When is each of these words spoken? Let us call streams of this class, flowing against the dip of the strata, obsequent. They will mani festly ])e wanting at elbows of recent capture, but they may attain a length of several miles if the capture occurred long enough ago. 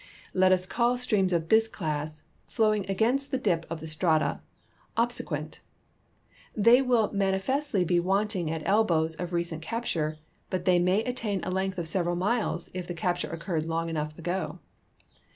Let 0.33 0.51
us 0.51 0.65
call 0.65 0.97
streams 0.97 1.31
of 1.31 1.49
this 1.49 1.67
class, 1.67 2.23
flowing 2.47 2.89
against 2.89 3.29
the 3.29 3.37
dip 3.37 3.67
of 3.69 3.81
the 3.81 3.85
strata, 3.87 4.41
obsequent. 4.97 5.59
They 6.57 6.81
will 6.81 7.11
mani 7.13 7.37
festly 7.37 7.85
])e 7.91 7.99
wanting 7.99 8.49
at 8.49 8.63
elbows 8.67 9.13
of 9.17 9.31
recent 9.31 9.61
capture, 9.61 10.17
but 10.49 10.65
they 10.65 10.79
may 10.79 11.03
attain 11.03 11.43
a 11.43 11.51
length 11.51 11.77
of 11.77 11.87
several 11.87 12.15
miles 12.15 12.71
if 12.73 12.87
the 12.87 12.95
capture 12.95 13.29
occurred 13.29 13.67
long 13.67 13.89
enough 13.89 14.17
ago. 14.17 14.57